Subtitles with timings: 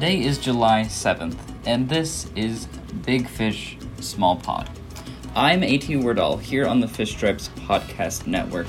[0.00, 2.68] Today is July 7th, and this is
[3.04, 4.70] Big Fish, Small Pod.
[5.34, 8.66] I'm AT Wordall here on the Fish Stripes Podcast Network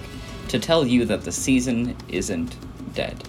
[0.49, 2.57] to tell you that the season isn't
[2.93, 3.23] dead.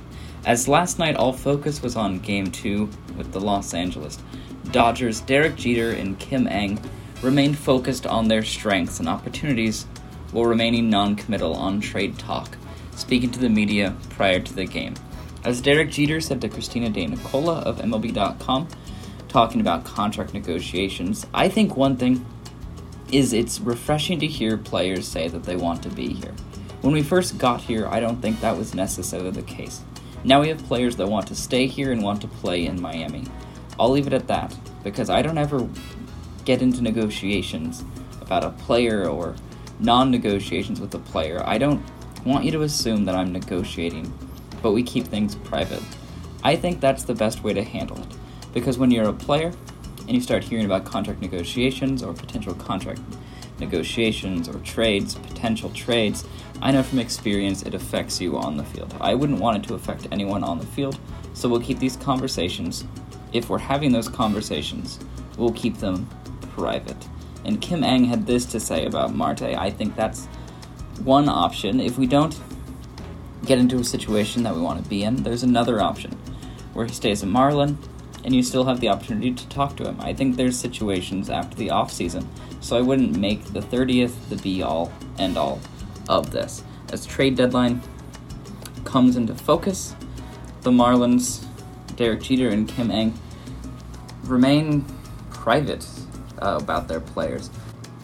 [0.45, 4.19] As last night all focus was on Game 2 with the Los Angeles
[4.73, 6.81] Dodgers, Derek Jeter and Kim Ng
[7.23, 9.85] remained focused on their strengths and opportunities
[10.33, 12.57] while remaining non committal on trade talk,
[12.97, 14.97] speaking to the media prior to the game.
[15.45, 18.69] As Derek Jeter said to Christina De Nicola of MLB.com,
[19.27, 22.25] talking about contract negotiations, I think one thing
[23.11, 26.33] is it's refreshing to hear players say that they want to be here.
[26.83, 29.81] When we first got here, I don't think that was necessarily the case.
[30.23, 33.25] Now we have players that want to stay here and want to play in Miami.
[33.81, 35.69] I'll leave it at that, because I don't ever
[36.45, 37.85] get into negotiations
[38.21, 39.35] about a player or
[39.81, 41.43] non negotiations with a player.
[41.45, 41.83] I don't
[42.25, 44.13] want you to assume that I'm negotiating
[44.63, 45.83] but we keep things private.
[46.43, 48.17] I think that's the best way to handle it,
[48.55, 49.53] because when you're a player
[50.01, 53.01] and you start hearing about contract negotiations or potential contract
[53.59, 56.25] negotiations or trades, potential trades,
[56.61, 58.95] I know from experience it affects you on the field.
[59.01, 60.99] I wouldn't want it to affect anyone on the field,
[61.35, 62.85] so we'll keep these conversations.
[63.33, 64.99] If we're having those conversations,
[65.39, 66.09] we'll keep them
[66.55, 67.09] private.
[67.45, 69.43] And Kim Ng had this to say about Marte.
[69.43, 70.27] I think that's
[71.03, 71.81] one option.
[71.81, 72.35] If we don't
[73.45, 76.13] get into a situation that we want to be in, there's another option
[76.73, 77.79] where he stays a Marlin
[78.25, 80.01] and you still have the opportunity to talk to him.
[80.01, 82.29] I think there's situations after the off season,
[82.61, 85.61] so I wouldn't make the 30th the be all end all
[86.09, 86.63] of this.
[86.93, 87.83] As trade deadline
[88.85, 89.95] comes into focus,
[90.63, 91.45] the Marlins,
[91.97, 93.15] Derek Jeter and Kim Ng
[94.25, 94.85] remain
[95.31, 95.87] private
[96.41, 97.51] uh, about their players.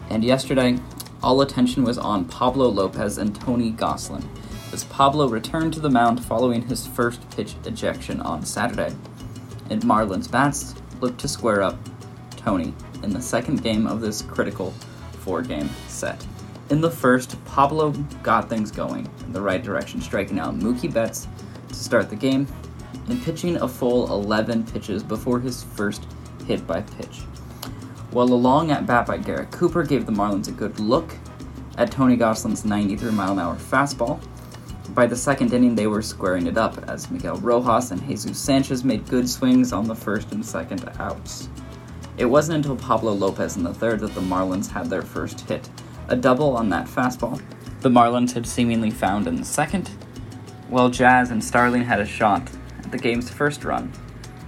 [0.09, 0.79] And yesterday,
[1.23, 4.25] all attention was on Pablo Lopez and Tony Gonsolin
[4.71, 8.95] as Pablo returned to the mound following his first pitch ejection on Saturday.
[9.69, 11.77] And Marlins bats looked to square up
[12.31, 14.71] Tony in the second game of this critical
[15.19, 16.25] four game set.
[16.69, 17.91] In the first, Pablo
[18.21, 21.27] got things going in the right direction, striking out Mookie Betts
[21.67, 22.47] to start the game
[23.07, 26.05] and pitching a full 11 pitches before his first
[26.45, 27.21] hit by pitch.
[28.11, 31.15] While a long at bat by Garrett Cooper gave the Marlins a good look
[31.77, 34.19] at Tony Gonsolin's 93 mile an hour fastball,
[34.99, 38.83] by the second inning, they were squaring it up as Miguel Rojas and Jesus Sanchez
[38.83, 41.47] made good swings on the first and second outs.
[42.17, 45.69] It wasn't until Pablo Lopez in the third that the Marlins had their first hit,
[46.09, 47.41] a double on that fastball.
[47.79, 49.87] The Marlins had seemingly found in the second,
[50.67, 53.93] while Jazz and Starling had a shot at the game's first run.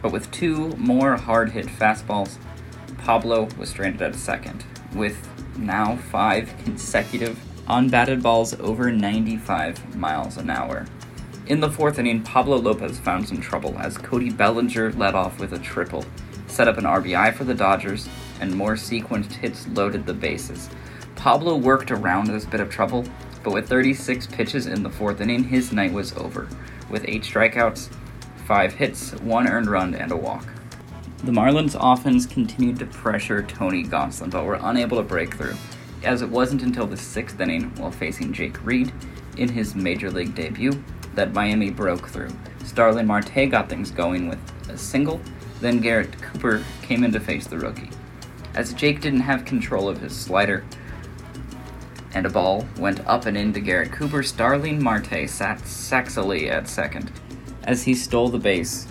[0.01, 2.35] But with two more hard hit fastballs,
[2.97, 10.38] Pablo was stranded at second, with now five consecutive on batted balls over 95 miles
[10.38, 10.86] an hour.
[11.48, 15.54] In the fourth inning, Pablo Lopez found some trouble as Cody Bellinger led off with
[15.54, 16.06] a triple,
[16.48, 18.08] set up an RBI for the Dodgers,
[18.40, 20.70] and more sequenced hits loaded the bases.
[21.16, 23.06] Pablo worked around this bit of trouble,
[23.44, 26.48] but with 36 pitches in the fourth inning, his night was over,
[26.90, 27.90] with 8 strikeouts,
[28.46, 30.46] 5 hits, 1 earned run, and a walk.
[31.24, 35.56] The Marlins offense continued to pressure Tony Gonsolin, but were unable to break through
[36.03, 38.91] as it wasn't until the sixth inning, while facing Jake Reed
[39.38, 40.84] in his major league debut,
[41.16, 42.31] that Miami broke through.
[42.63, 44.39] Starling Marte got things going with
[44.69, 45.22] a single,
[45.59, 47.89] then Garrett Cooper came in to face the rookie.
[48.53, 50.66] As Jake didn't have control of his slider,
[52.13, 57.12] and a ball went up and into Garrett Cooper, Starling Marte sat sexily at second
[57.63, 58.88] as he stole the base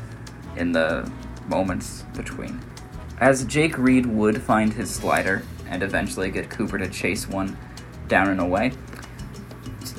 [0.57, 1.11] in the
[1.49, 2.61] moments between.
[3.19, 7.57] As Jake Reed would find his slider, and eventually get Cooper to chase one
[8.09, 8.73] down and away.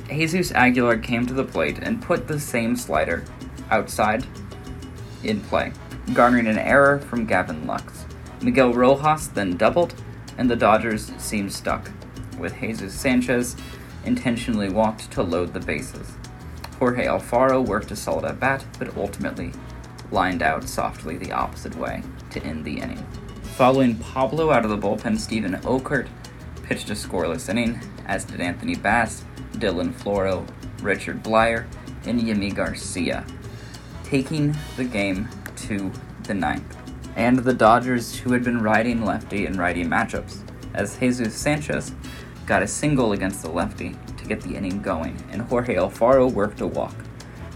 [0.07, 3.23] Jesus Aguilar came to the plate and put the same slider
[3.71, 4.25] outside
[5.23, 5.71] in play,
[6.13, 8.06] garnering an error from Gavin Lux.
[8.41, 9.94] Miguel Rojas then doubled,
[10.38, 11.89] and the Dodgers seemed stuck,
[12.38, 13.56] with Jesus Sanchez
[14.03, 16.13] intentionally walked to load the bases.
[16.79, 19.51] Jorge Alfaro worked a solid at bat, but ultimately
[20.12, 23.06] lined out softly the opposite way to end the inning.
[23.57, 26.07] Following Pablo out of the bullpen, Steven Okert
[26.63, 30.48] pitched a scoreless inning, as did Anthony Bass, Dylan Floro,
[30.81, 31.68] Richard Bleier,
[32.06, 33.25] and Yimi Garcia,
[34.03, 35.27] taking the game
[35.57, 35.92] to
[36.24, 36.75] the ninth,
[37.15, 40.39] and the Dodgers, who had been riding lefty and righty matchups,
[40.74, 41.94] as Jesus Sanchez
[42.48, 46.62] got a single against the lefty to get the inning going, and Jorge Alfaro worked
[46.62, 46.95] a walk.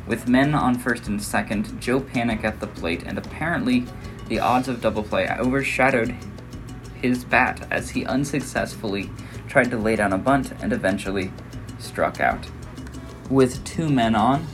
[0.07, 3.85] With men on first and second, Joe Panik at the plate, and apparently
[4.27, 6.15] the odds of double play overshadowed
[7.01, 9.09] his bat as he unsuccessfully
[9.47, 11.31] tried to lay down a bunt and eventually
[11.79, 12.47] struck out.
[13.29, 14.47] With two men on,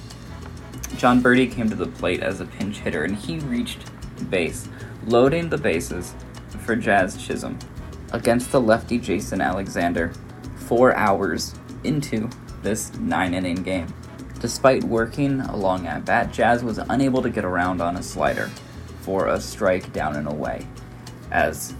[0.98, 3.90] Jon Berti came to the plate as a pinch hitter and he reached
[4.30, 4.68] base,
[5.08, 6.14] loading the bases
[6.66, 7.58] for Jazz Chisholm
[8.14, 10.12] against the lefty Jason Alexander
[10.56, 12.30] four hours into
[12.62, 13.88] this nine inning game.
[14.40, 18.50] Despite working along at bat, Jazz was unable to get around on a slider
[19.02, 20.68] for a strike down and away,
[21.32, 21.74] as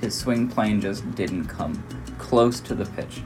[0.00, 1.82] his swing plane just didn't come
[2.18, 3.22] close to the pitch.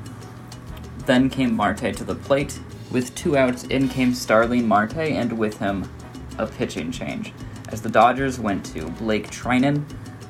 [1.06, 2.58] Then came Marte to the plate.
[2.90, 5.90] With two outs, in came Starling Marte, and with him,
[6.38, 7.32] a pitching change.
[7.68, 9.84] As the Dodgers went to Blake Treinen,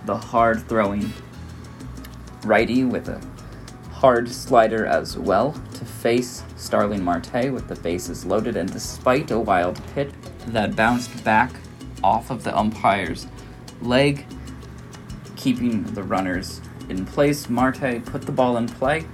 [0.05, 1.13] the hard throwing
[2.45, 3.21] righty with a
[3.91, 9.39] hard slider as well, to face Starling Marte with the bases loaded, and despite a
[9.39, 10.13] wild pitch
[10.49, 11.53] that bounced back
[12.07, 13.27] off of the umpire's
[13.83, 14.25] leg,
[15.35, 19.05] keeping the runners in place, Marte put the ball in play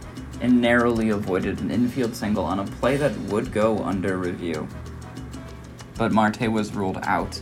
[0.43, 4.69] and narrowly avoided an infield single on a play that would go under review.
[5.97, 7.41] But Marte was ruled out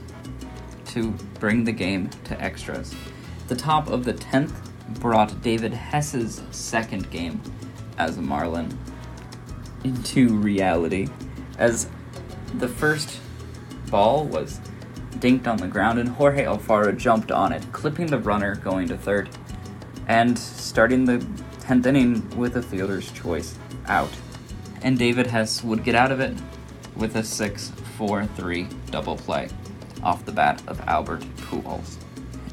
[0.87, 1.11] to
[1.41, 2.95] bring the game to extras.
[3.49, 4.53] The top of the 10th
[5.01, 7.41] brought David Hess's second game
[7.99, 8.79] as a Marlin
[9.83, 11.09] into reality,
[11.59, 11.89] as
[12.55, 13.19] the first
[13.91, 14.61] ball was
[15.19, 18.97] dinked on the ground and Jorge Alfaro jumped on it, clipping the runner going to
[18.97, 19.29] third,
[20.09, 21.19] and starting the
[21.61, 24.11] 10th inning with a fielder's choice out.
[24.83, 26.37] And David Hess would get out of it
[26.97, 29.49] with a 6 4 3 double play
[30.03, 31.97] off the bat of Albert Pujols.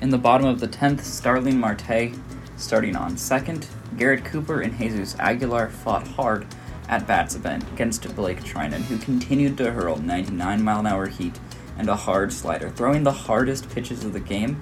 [0.02, 2.14] In the bottom of the 10th, Starling Marte
[2.58, 3.68] starting on second.
[3.98, 6.46] Garrett Cooper and Jesus Aguilar fought hard
[6.90, 11.40] at bats event against Blake Treinen, who continued to hurl 99 mile an hour heat
[11.78, 14.62] and a hard slider, throwing the hardest pitches of the game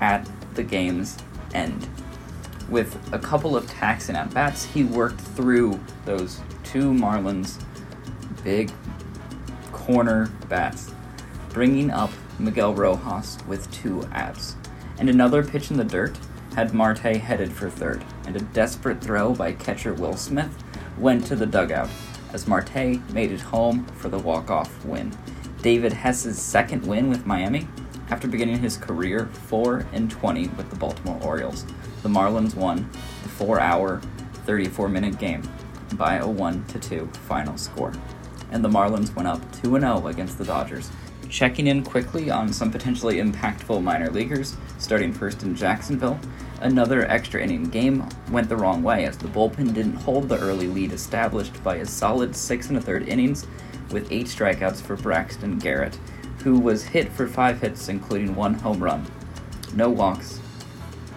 [0.00, 1.16] at the game's
[1.54, 1.88] end.
[2.68, 7.62] With a couple of taxing at bats, he worked through those two Marlins
[8.42, 8.70] big
[9.72, 10.92] corner bats,
[11.50, 14.56] bringing up Miguel Rojas with two abs.
[14.98, 16.16] And another pitch in the dirt
[16.54, 20.62] had Marte headed for third, and a desperate throw by catcher Will Smith
[20.98, 21.90] went to the dugout
[22.32, 25.16] as Marte made it home for the walk-off win.
[25.64, 27.66] David Hess's second win with Miami
[28.10, 31.64] after beginning his career 4 and 20 with the Baltimore Orioles.
[32.02, 32.86] The Marlins won
[33.22, 34.02] the 4-hour,
[34.46, 35.42] 34-minute game
[35.94, 37.94] by a 1 2 final score.
[38.50, 40.90] And the Marlins went up 2 0 against the Dodgers
[41.30, 46.18] checking in quickly on some potentially impactful minor leaguers, starting first in Jacksonville.
[46.60, 50.68] Another extra inning game went the wrong way as the bullpen didn't hold the early
[50.68, 53.46] lead established by a solid six and a third innings
[53.94, 55.96] with eight strikeouts for Braxton Garrett,
[56.42, 59.06] who was hit for five hits, including one home run.
[59.72, 60.40] No walks,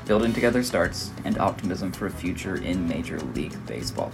[0.06, 4.12] building together starts, and optimism for a future in Major League Baseball.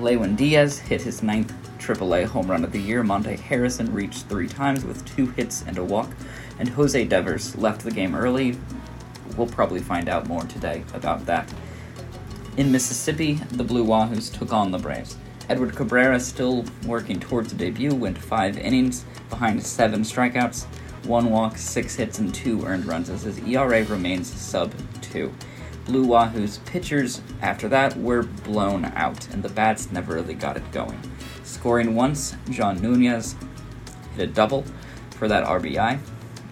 [0.00, 3.04] Lewin Diaz hit his ninth AAA home run of the year.
[3.04, 6.10] Monte Harrison reached three times with two hits and a walk,
[6.58, 8.58] and Jose Devers left the game early.
[9.36, 11.48] We'll probably find out more today about that.
[12.56, 15.16] In Mississippi, the Blue Wahoos took on the Braves.
[15.48, 20.66] Edward Cabrera, still working towards a debut, went five innings behind seven strikeouts,
[21.04, 25.32] one walk, six hits, and two earned runs as his ERA remains sub two.
[25.86, 30.70] Blue Wahoo's pitchers after that were blown out, and the bats never really got it
[30.70, 31.00] going.
[31.44, 33.34] Scoring once, John Nunez
[34.16, 34.66] hit a double
[35.12, 35.98] for that RBI,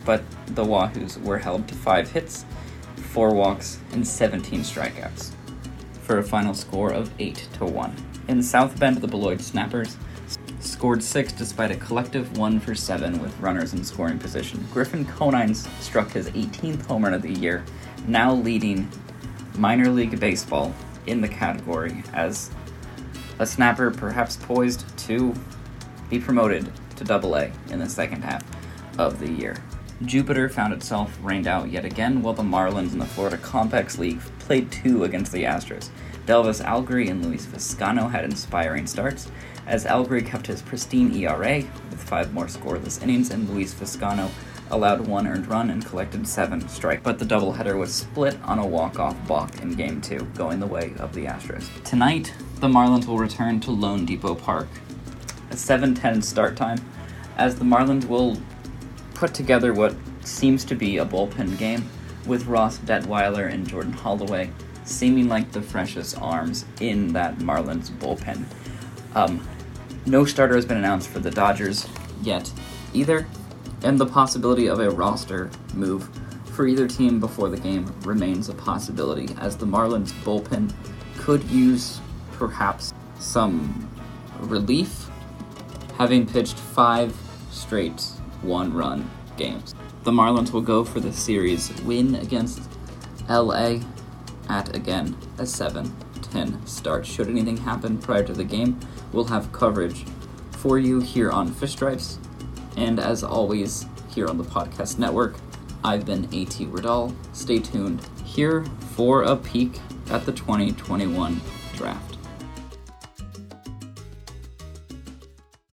[0.07, 2.47] but the Wahoos were held to five hits,
[2.97, 5.33] four walks, and 17 strikeouts
[6.01, 8.16] for a final score of 8 to 1.
[8.29, 9.97] In South Bend, the Beloit Snappers
[10.59, 14.67] scored six despite a collective one for seven with runners in scoring position.
[14.73, 17.65] Griffin Conines struck his 18th home run of the year,
[18.09, 18.91] now leading
[19.57, 20.75] minor league baseball
[21.07, 22.51] in the category as
[23.39, 25.33] a snapper perhaps poised to
[26.11, 28.43] be promoted to double A in the second half
[28.99, 29.57] of the year.
[30.05, 34.21] Jupiter found itself rained out yet again while the Marlins in the Florida Complex League
[34.41, 35.91] played two against the Astros.
[36.27, 39.31] Delvis Algri and Luis Viscano had inspiring starts,
[39.67, 44.29] as Algri kept his pristine ERA with five more scoreless innings, and Luis Viscano
[44.73, 47.03] allowed one earned run and collected seven strikes.
[47.05, 50.95] But the doubleheader was split on a walk-off balk in Game 2, going the way
[50.99, 51.69] of the Astros.
[51.85, 54.67] Tonight, the Marlins will return to loanDepot Park.
[55.53, 56.79] A 7:10 start time,
[57.37, 58.37] as the Marlins will
[59.15, 61.89] put together what seems to be a bullpen game,
[62.27, 64.51] with Ross Detweiler and Jordan Holloway
[64.87, 68.45] seeming like the freshest arms in that Marlins bullpen.
[69.15, 69.47] Um,
[70.07, 71.87] no starter has been announced for the Dodgers
[72.23, 72.51] yet
[72.95, 73.27] either,
[73.83, 76.09] and the possibility of a roster move
[76.45, 80.73] for either team before the game remains a possibility, as the Marlins bullpen
[81.19, 82.01] could use
[82.33, 83.91] perhaps some
[84.41, 85.11] relief,
[85.99, 87.15] having pitched five
[87.51, 88.01] straight
[88.43, 89.75] one run games.
[90.05, 92.63] The Marlins will go for the series win against
[93.29, 93.81] LA
[94.49, 97.07] at again a 7 10 start.
[97.07, 98.79] Should anything happen prior to the game,
[99.13, 100.05] we'll have coverage
[100.51, 102.19] for you here on Fish Stripes.
[102.77, 105.37] And as always, here on the Podcast Network,
[105.85, 107.15] I've been AT Riddall.
[107.33, 111.41] Stay tuned here for a peek at the 2021
[111.75, 112.16] draft.